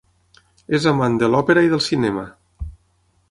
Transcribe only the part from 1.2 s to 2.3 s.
de l'òpera i del cinema.